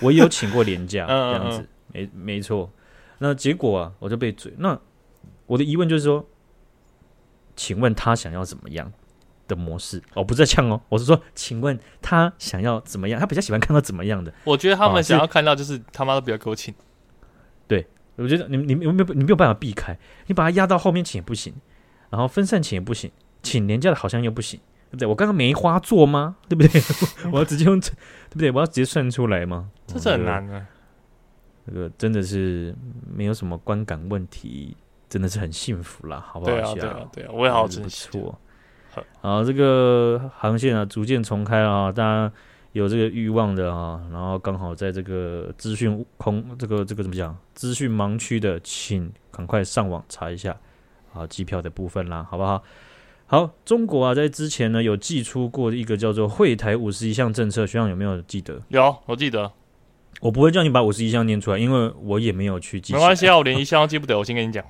[0.00, 2.70] 我也有请过年假这样子，没没错。
[3.18, 4.52] 那结果啊，我就被嘴。
[4.58, 4.78] 那
[5.46, 6.26] 我的疑问就是说，
[7.54, 8.90] 请问他想要怎么样
[9.46, 10.02] 的模式？
[10.14, 13.20] 哦，不是在呛哦，我是说，请问他想要怎么样？
[13.20, 14.32] 他比较喜欢看到怎么样的？
[14.44, 16.74] 我觉得他们想要看到就是他妈都不要给我请。
[17.68, 21.52] 对，我觉得你你没有没有你没有办法避开，你把他压到后面请也不行，
[22.08, 23.10] 然后分散请也不行，
[23.42, 24.58] 请年假的好像又不行，
[24.90, 25.06] 对不对？
[25.06, 26.36] 我刚刚梅花座吗？
[26.48, 26.82] 对不对？
[27.32, 27.90] 我要直接用，对
[28.30, 28.50] 不对？
[28.50, 29.70] 我要直接算出来吗？
[29.86, 30.66] 这是很难的。
[31.66, 32.74] 这个真的是
[33.14, 34.76] 没有什么观感问题，
[35.08, 36.52] 真的是很幸福啦，好不好？
[36.52, 38.08] 对啊，对啊，对啊，我也好珍惜。
[38.10, 38.38] 不错。
[39.20, 42.32] 好，这个航线啊，逐渐重开了啊，大家
[42.72, 47.36] 有这个欲望的啊，然后刚好在这个资讯空，这个这个怎么讲？
[47.54, 50.56] 资讯盲区的，请赶快上网查一下
[51.12, 52.60] 啊，机票的部分啦，好不好？
[53.30, 58.60] 好，中国啊，在之前呢有寄出过一个叫做“惠台五十一项”政策，学长有没有记得？
[58.70, 59.52] 有，我记得。
[60.20, 62.92] 我不会叫你把五十一项念出来，因为我也没有去记。
[62.92, 64.18] 没关系啊，我连一项都记不得。
[64.18, 64.64] 我先跟你讲。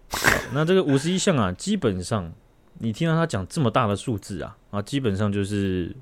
[0.54, 2.32] 那这个五十一项啊，基本上。
[2.78, 5.94] 你听到他讲这么大的数字啊啊，基本上就是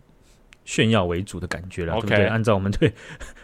[0.65, 2.27] 炫耀为主的感觉了.对不对？
[2.27, 2.93] 按照我们对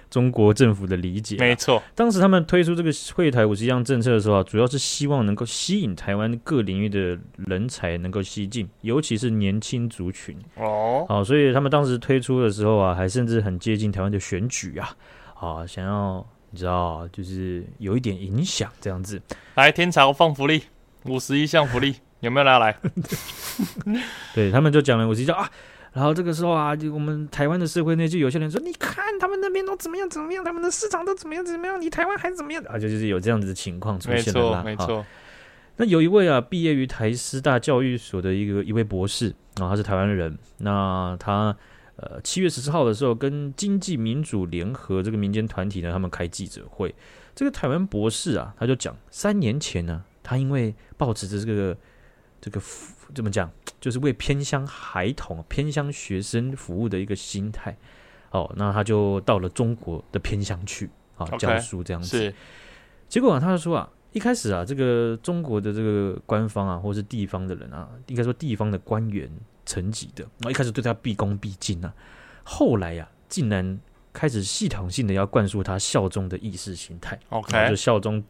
[0.08, 1.82] 中国政府的理解，没错。
[1.94, 11.06] 当时他们推出这个惠台五十一项政策的时候啊，主要是希望能够吸引台湾各领域的人才能够吸进，尤其是年轻族群哦。
[11.08, 14.96] 好，所以他们当时推出的时候啊，还甚至很接近台湾的选举啊
[15.34, 19.20] 啊，想要你知道，就是有一点影响这样子。
[19.54, 20.62] 来，天朝放福利，
[21.04, 21.96] 五十一项福利。
[22.20, 22.76] 有没有人要来？
[24.34, 25.50] 对，他们就讲了，我就叫啊，
[25.92, 32.78] 然后这个时候啊，就我们台湾的社会内就有些人说，你看他们那边都怎么样怎么样，他们的市场都怎么样怎么样，你台湾还怎么样啊？
[32.78, 34.62] 就就是有这样子的情况出现了啦。
[34.62, 35.06] 没错，没错。
[35.78, 40.38] 那有一位啊，毕业于台师大教育所的一个一位博士啊，他是台湾人。
[40.58, 41.56] 那他
[41.96, 46.94] 呃七月十四号的时候，跟经济民主联合这个民间团体呢，他们开记者会。
[47.34, 51.76] 这个台湾博士啊，他就讲三年前呢，他因为抱持着这个。
[52.42, 52.58] 这个
[53.14, 53.50] 怎么讲，
[53.80, 57.76] 就是为偏乡孩童、偏乡学生服务的一个心态。
[58.30, 62.18] 哦，那他就到了中国的偏乡去啊教书这样子。
[62.18, 62.34] 是。
[63.08, 69.28] 结果啊，他就说啊，一开始啊，这个中国的这个官方啊，或是地方的人啊，应该说地方的官员
[69.66, 71.92] 层级的，啊，一开始对他毕恭毕敬啊，
[72.44, 73.80] 后来呀，啊，竟然
[74.12, 77.18] 开始系统性的要灌输他效忠的意识形态。
[77.30, 78.22] OK，就效忠。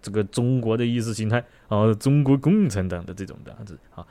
[0.00, 1.38] 这个中国的意识形态
[1.68, 4.04] 啊，中国共产党的这种的样子啊，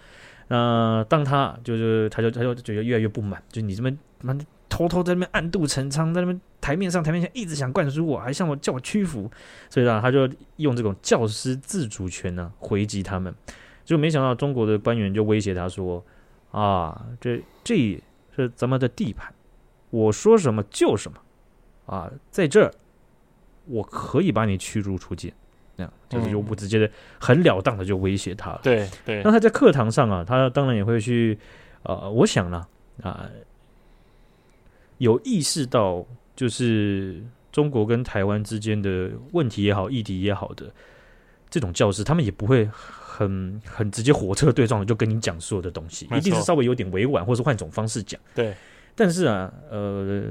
[0.54, 4.38] 那当他就是他就他就觉得越来越不满，就你这边蛮
[4.68, 9.32] 偷偷在那边暗度陈仓，在那边台面上台面下一直想灌输我，还向我叫我屈服，
[9.70, 13.34] 所以呢，他就用这种教师自主权呢回击他们，
[13.86, 16.04] 就没想到中国的官员就威胁他说
[16.52, 18.04] 啊，这这
[18.36, 19.34] 是咱们的地盘，
[19.90, 21.18] 我说什么就什么
[21.86, 22.74] 啊，在这儿
[23.68, 25.32] 我可以把你驱逐出境。
[26.10, 26.90] 就是就不直接的、
[27.20, 28.60] 很了当的就威胁他了。
[28.64, 29.22] 对对。
[29.24, 31.38] 那他在课堂上啊，他当然也会去，
[31.84, 32.66] 呃，我想呢，
[33.02, 33.30] 啊、呃，
[34.98, 40.74] 有意识到就是中国跟台湾之间的问题也好、议题也好的
[41.50, 48.20] 这种教师，他们也不会很很直接火车对撞的就跟你讲所有的东西，一定是稍微有点委婉，或是换种方式讲。
[48.36, 48.54] 对。
[48.96, 50.24] 但是啊，呃，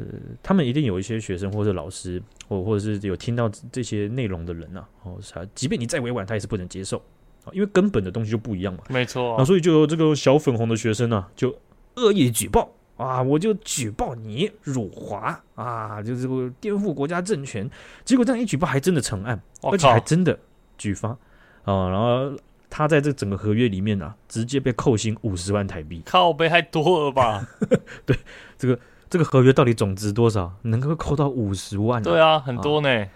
[0.42, 6.98] 他们一定有一些学生或者老师，或或者是有听到这些内容的人呐、啊，哦，他即便你再委婉，他也是不能接受
[7.44, 8.80] 啊，因为根本的东西就不一样嘛。
[8.88, 11.56] 没错、啊，那所以就有这个小粉红的学生呢、啊，就
[11.96, 16.28] 恶意举报啊，我就举报你辱华啊，就是
[16.60, 17.68] 颠覆国家政权。
[18.04, 20.38] 结果这样一举报，还真的成案，而且还真的
[20.76, 21.08] 举发
[21.64, 22.36] 啊，然后。
[22.70, 27.44] 他在这整个合约里面啊，直接被扣薪五十万台币，靠背太多了吧？
[28.06, 28.16] 对，
[28.56, 28.78] 这个
[29.10, 30.52] 这个合约到底总值多少？
[30.62, 32.04] 能够扣到五十万、啊？
[32.04, 33.08] 对啊，很多呢、啊。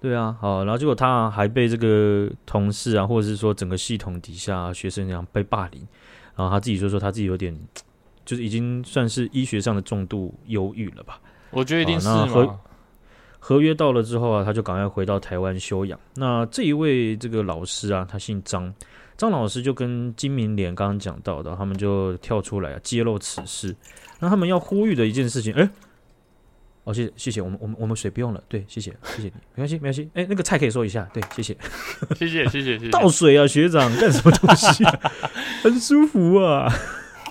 [0.00, 5.86] 对啊，好，然后结果他还被这个同事啊，或者是说整个系统底下学生这样被霸凌，
[6.34, 7.56] 然后他自己就说他自己有点，
[8.24, 11.20] 就是已经算是医学上的重度忧郁了吧？
[11.50, 12.58] 我觉得一定是嘛。
[13.42, 15.98] 合约到了之后啊，他就赶快回到台湾休养。
[16.14, 18.72] 那这一位这个老师啊，他姓张，
[19.16, 23.74] 张老师就跟金明莲刚刚讲到的，他们就跳出来啊，揭露此事。
[24.18, 25.68] 那他们要呼吁的一件事情，哎，
[26.84, 30.10] 哦，谢谢谢谢，我们我们我们水不用了，对，谢谢谢谢你，没关系没关系。
[30.12, 31.56] 哎，那个菜可以说一下，对，谢谢
[32.14, 32.88] 谢谢谢谢谢谢。
[32.92, 35.00] 倒水啊，学长干什么东西啊？
[35.64, 36.70] 很舒服啊。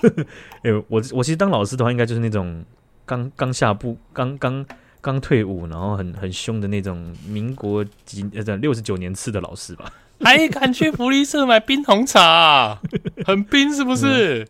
[0.64, 2.64] 哎，我我其实当老师的话，应该就是那种
[3.06, 4.66] 刚刚下部刚刚。
[5.00, 12.80] 刚退伍，然后很很凶的那种民国几呃六十九年次的老师吧， 还敢去福利社买冰红茶，啊，
[13.24, 14.46] 很冰是不是？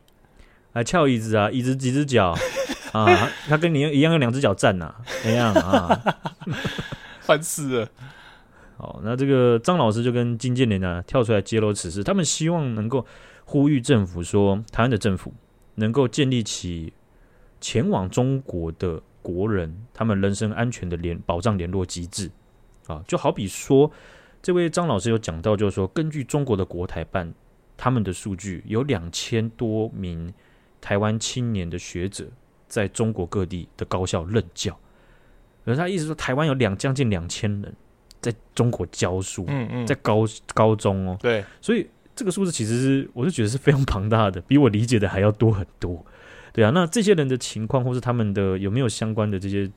[0.72, 2.36] 还翘椅子啊，椅子几只脚
[2.92, 3.28] 啊？
[3.48, 6.00] 他跟你一样用两只脚站呐，怎样啊？
[7.20, 7.88] 烦死了！
[8.76, 13.06] 好，那这个张老师就跟金建联呢跳出来揭露此事，他们希望能够
[13.44, 15.32] 呼吁政府说，台湾的政府
[15.76, 16.92] 能够建立起
[17.60, 19.02] 前往中国的。
[19.22, 22.30] 国人他们人身安全的联保障联络机制
[22.87, 23.90] 啊，就好比说
[24.42, 27.33] 这位张老师有讲到，就是说，根据中国的国台办
[27.76, 30.33] 他们的数据，有两千多名
[30.80, 32.26] 台湾青年的学者
[32.66, 34.78] 在中国各地的高校任教。
[35.64, 37.74] 而他意思说，台湾有两将近两千人
[38.20, 46.04] 在中国教书，嗯嗯，在高高中哦，对，所以这个数字其实是，我是觉得是非常庞大的，比我理解的还要多很多。
[46.52, 49.70] 对啊，那这些人的情况，或是他们的有没有相关的这些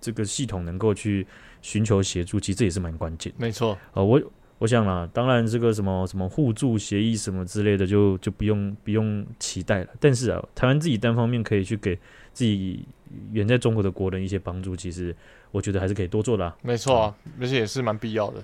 [0.00, 1.26] 这个系统能够去
[1.62, 3.32] 寻求协助，其实这也是蛮关键。
[3.36, 4.20] 没错，呃，我
[4.58, 9.90] 我想啦，当然这个什么什么互助协议什么之类的就，就就不用不用期待了。
[10.00, 11.94] 但是啊，台湾自己单方面可以去给
[12.32, 12.86] 自己
[13.32, 15.14] 远在中国的国人一些帮助，其实
[15.50, 16.56] 我觉得还是可以多做的啊。
[16.62, 18.42] 没错啊，而且也是蛮必要的。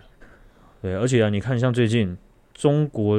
[0.81, 2.17] 对，而且啊，你看像最近
[2.53, 3.17] 中国，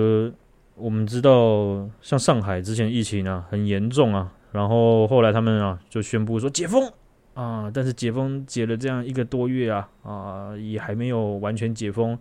[0.76, 4.32] 我们知道像上海之前疫情啊很严重啊。
[4.54, 6.88] 然后后来他们啊就宣布说解封
[7.34, 12.16] 啊，但是解封解了这样一个多月啊啊也还没有完全解封，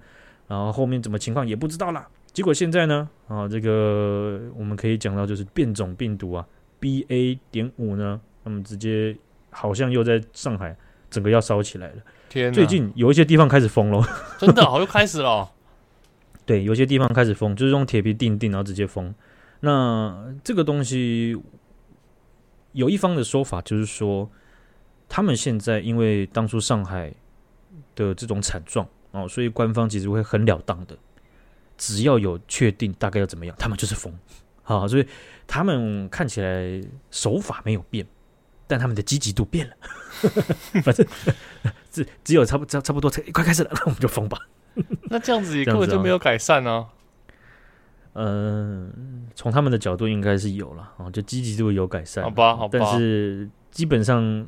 [0.49, 2.09] 然后后面怎么情况也不知道啦。
[2.33, 6.43] 结果现在呢啊这个我们可以讲到就是变种病毒啊
[6.81, 9.15] BA 点五呢，那么直接
[9.51, 10.75] 好像又在上海
[11.11, 11.97] 整个要烧起来了。
[12.31, 14.03] 天哪，最近有一些地方开始封了，
[14.39, 15.51] 真的好又开始了。
[16.47, 19.15] 对，有些地方开始封，就是用铁皮钉钉然后直接封。
[19.61, 21.37] 那这个东西。
[22.73, 24.31] 有一方的说法就是说，
[25.09, 27.13] 他们现在因为当初上海
[27.95, 30.97] 的这种惨状哦，所以官方其实会很了当的，
[31.77, 34.13] 只要有确定大概要怎么样，他们就是疯
[34.65, 35.07] 啊，所以
[35.47, 36.81] 他们看起来
[37.11, 38.07] 手法没有变，
[38.67, 39.77] 但他们的积极度变了。
[40.83, 41.07] 反正
[41.91, 44.39] 只只有差不差差不多快开始了，那我们就疯吧。
[45.11, 46.87] 那这样子也根本就没有改善呢。
[48.15, 48.93] 嗯，
[49.35, 52.79] 从他们的角度应该是有了啊，就积极度有改善，好吧，好吧。
[52.79, 54.47] 但是基本上，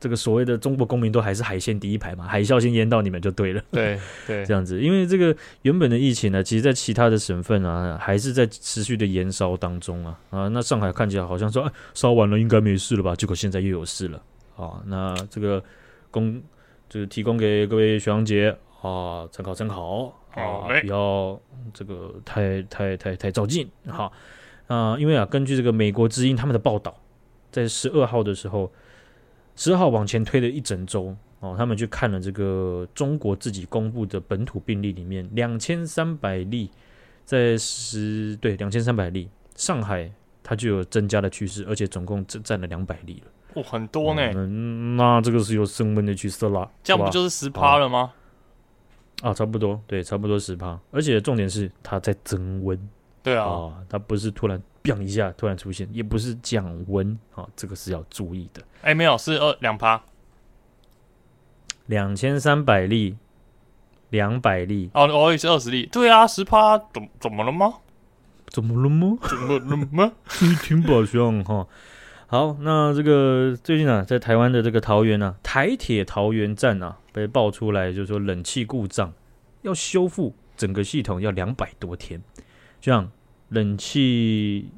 [0.00, 3.62] 这个所谓的中国公民都还是海鲜第一排嘛，海啸先淹到你们就对了。
[3.70, 10.48] 对对， 这样子，因为这个原本的疫情呢，其实在其他的省份啊，还是在持续的延烧当中啊啊。
[10.48, 13.14] 那上海看起来好像说，哎，烧完了应该没事了吧？
[13.14, 14.22] 结果现在又有事了
[14.56, 14.82] 啊。
[14.86, 15.62] 那这个
[16.10, 16.42] 供
[16.88, 20.14] 就是提供给各位学长姐啊参考参考。
[20.36, 21.40] 啊，不要
[21.74, 24.10] 这个太太太太照进哈。
[24.68, 26.94] 啊，因为啊，根据这个美国之音他们的报道，
[27.52, 28.70] 在十二号的时候，
[29.54, 36.70] 十二号往前推了一整周哦，他们去看了这个中国自己公布的本土病例里面两千三百例，
[37.24, 40.10] 在十对两千三百例，上海
[40.42, 48.00] 它就有增加的趋势，而且总共只占了两百例了，哦，很多呢，嗯，那这个是有升温的趋势啦，这样不就是十趴了吗？
[48.00, 48.25] 啊，
[49.34, 52.78] 差不多，对，差不多十趴，而且重点是它在增温，
[53.22, 58.62] 对啊，啊，它不是突然变一下突然出现，也不是降温，啊，这个是要注意的。
[58.82, 60.00] 哎，没有，是二两趴，
[61.86, 63.16] 两千三百例，
[64.10, 67.74] 两百例，哦，我也是二十例，对啊，十趴，怎怎么了吗？
[68.48, 69.18] 怎么了吗？
[69.22, 70.12] 怎么了吗？
[70.62, 71.66] 挺宝箱哈。
[72.26, 76.98] 好，那这个最近啊，在台湾的这个桃园啊，台铁桃园站啊。
[77.16, 79.10] 被爆出来，就是说冷气故障
[79.62, 82.20] 要修复整个系统要两百多天，
[82.78, 83.10] 这样
[83.48, 84.68] 冷气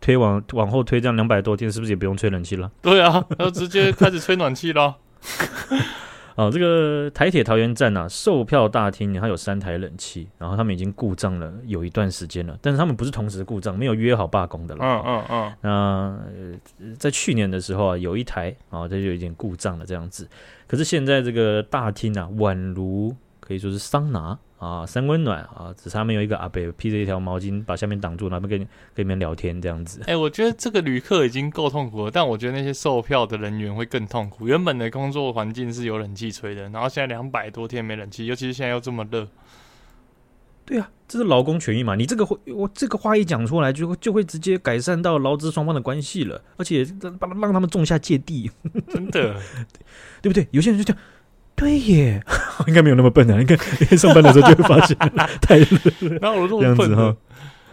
[0.00, 2.72] 推往往后推，这样两百多天是不是也不用吹冷气了？
[2.80, 4.96] 对啊，要直接开始吹暖气了。
[6.36, 14.84] 哦，这个台铁桃园站啊，售票大厅它有三台冷气，然后他们已经故障了有一段时间了，但是他们不是同时故障，没有约好罢工的了。
[14.84, 15.52] 嗯嗯嗯。
[15.60, 15.70] 那、
[16.80, 20.28] 呃、在去年的时候啊，有一台啊，这就有一点故障了这样子。
[20.66, 28.58] 可是现在这个大厅啊，宛如可以说是桑拿啊，三温暖啊，只差没有一个阿北披着一条毛巾把下面挡住，然后跟
[28.94, 30.00] 跟你们聊天这样子。
[30.02, 34.46] 哎、欸，我觉得这个旅客已经够痛苦了，但我觉得那些售票的人员会更痛苦。
[34.48, 39.28] 原本的工作环境是有冷气吹的，然后现在两百多天没冷气，尤其是现在又这么热。
[40.66, 41.94] 对啊，这是劳工权益嘛？
[41.94, 48.50] 你这个我这个话一讲出来，就会就会直接改善到劳资双方的关系了，而且让让他们种下芥蒂，
[48.88, 49.36] 真的。
[50.22, 50.48] 对不对？
[50.52, 50.96] 有些人就讲，
[51.54, 52.24] 对耶，
[52.68, 53.40] 应该没有那么笨啊。
[53.40, 53.56] 应该
[53.96, 54.96] 上班的时候就会发现
[55.40, 55.66] 太热
[56.08, 57.16] 了， 哪有这么笨哈？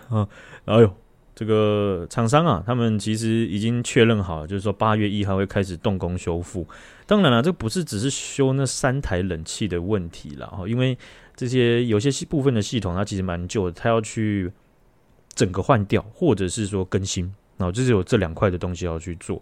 [0.09, 0.27] 啊，
[0.65, 0.93] 哎呦，
[1.33, 6.67] 这个厂商啊，他们其实已经确认好了，就是说八月一号会开始动工修复。
[7.05, 10.97] 当然了，这不是只是修那三台冷气的问题了哈，因为
[11.35, 14.51] 这些有些部分的系统它其实蛮旧的，它要去
[15.33, 17.33] 整个换掉，或者是说更新。
[17.57, 19.39] 然后就是有这两块的东西要去做。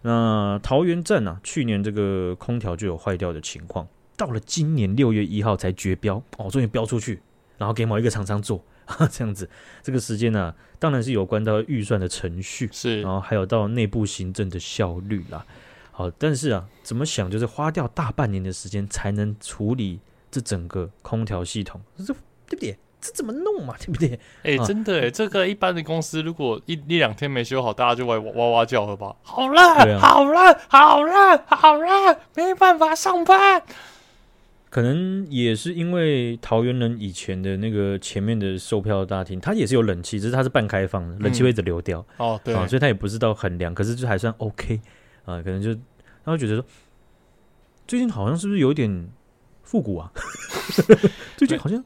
[0.00, 3.86] 那桃园站啊，去年这个空调就有坏掉的情况，
[4.20, 7.22] 到了今年六月一号才绝标哦，终于标出去，
[7.56, 8.62] 然后给某一个厂商做
[9.10, 9.48] 这样子。
[9.82, 15.46] 这个时间呢、啊，当然是有关到预算的程序，是，然后还有到内部行政的效率啦。
[15.90, 20.00] 好，但是啊，怎么想就是花掉大半年的时间才能处理
[20.30, 22.14] 这整个空调系统，这对
[22.50, 22.78] 不对？
[23.00, 23.74] 这怎么弄嘛？
[23.78, 24.20] 对不对？
[24.42, 29.16] 哎、欸，真的哎，啊、这个一般的公司如果一一两天没修好，大家就会哇哇叫了吧？
[29.22, 33.62] 好了，啊、好了，好了，好了，没办法上班。
[34.70, 41.98] 可能也是因为桃园人以前的那个前面的售票大厅，它也是有冷气，只是它是半开放的，冷气会一直流掉。
[42.18, 44.80] 嗯、哦，对、啊，所以它也不知道很凉，可是就还算 OK
[45.24, 45.42] 啊。
[45.42, 45.74] 可能就
[46.24, 46.64] 他会觉得说，
[47.86, 49.10] 最近好像是不是有点
[49.64, 50.10] 复古啊？
[51.36, 51.84] 最近好像。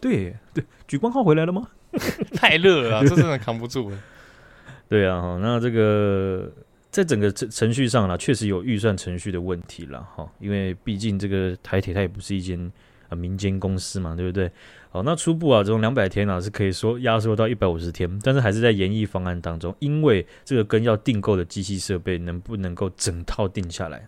[0.00, 1.68] 对对，举光号回来了吗？
[2.32, 3.98] 太热了，这真的扛不住了。
[4.88, 6.50] 对啊，那这个
[6.90, 10.30] 在整个程程序上呢，确实有预算程序的问题了哈。
[10.38, 12.70] 因为毕竟这个台铁它也不是一间
[13.08, 14.50] 呃民间公司嘛，对不对？
[14.90, 24.04] 好，那初步啊，这种两百天啊是可以说压缩到一百五十天，但是还是在研议方案当中，因为这个跟要订购的机器设备能不能够整套定下来，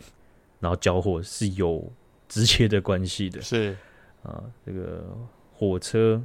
[0.61, 1.93] 然后交货是有
[2.28, 3.41] 直接的关系的。
[3.41, 3.76] 是
[4.22, 5.05] 啊，这个。
[5.55, 6.20] 火车，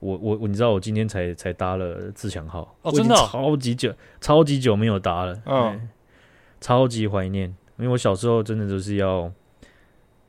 [0.00, 5.88] 我我我，你知道我今天才才搭了自强号哦，真的、哦、超级久，超级久没有搭了，嗯，
[6.60, 7.48] 超级怀念，
[7.78, 9.30] 因为我小时候真的就是要，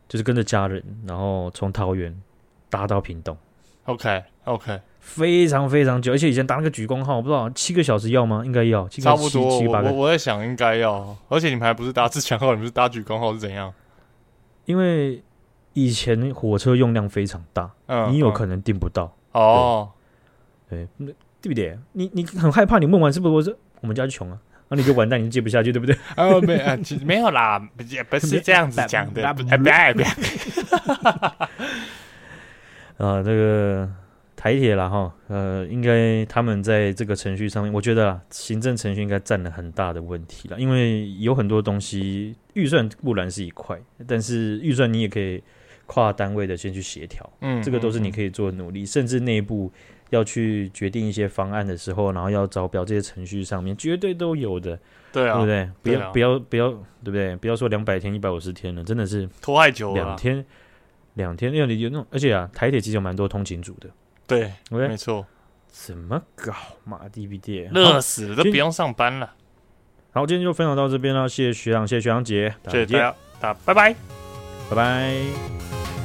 [0.08, 2.16] 就是跟着家人，然后从桃园
[2.70, 3.38] 搭到屏东
[3.86, 8.44] ，OK OK，非常非常久，而且以前搭那个莒光号，我不知道七个小时要吗？
[8.46, 13.74] 应该要，差不多，七八个我我在想应该要，而且你们还不是搭自强号，你们是搭莒光号是怎样？
[14.66, 15.24] 因为。
[15.74, 19.90] 以前火车用量非常大，嗯、你有可能订不到哦。
[20.70, 21.80] 对，对，对不对？
[21.94, 24.38] 你你很害怕，你问完是不是我说我们家穷啊？
[24.72, 25.94] 那你就完蛋，你就接不下去，对不对？
[26.16, 27.60] 哦，没啊，没有啦，
[28.10, 29.16] 不是 这样子讲的。
[29.16, 29.76] 不要不要！
[33.06, 33.90] 啊，这个
[34.36, 45.44] 台铁啦哈，呃，应该他们在这个程序上面，我觉得啊，行政程序应该占了很大的问题了，因为有很多东西预算固然是一块，但是预算你也可以。
[45.88, 49.70] 跨单位的先去协调，嗯，这个都是你可以做的努力，嗯嗯、甚至内部
[50.12, 54.80] 要去决定一些方案的时候，然后要招标这些程序上面绝对都有的，
[55.12, 55.70] 对啊，对不对？
[55.82, 57.36] 不要、啊、不要不要，对不对？
[57.38, 59.96] 不要说两百天、一百五十天了，真的是拖太久了。
[59.96, 60.46] 两天，
[61.16, 63.90] 两天，因为你有那种，而且啊，台铁其实有蛮多通勤组的，
[64.28, 64.88] 对，okay?
[64.88, 65.26] 没错。
[65.68, 66.54] 怎么搞
[66.84, 69.34] 嘛？DVD 热死了，都不用上班了。
[70.12, 73.96] 好，今天就分享到这边了，谢谢学长，谢谢学长姐，谢谢大家，大家拜拜，
[74.70, 76.01] 拜拜。